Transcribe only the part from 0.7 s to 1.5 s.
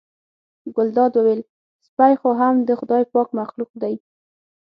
ګلداد وویل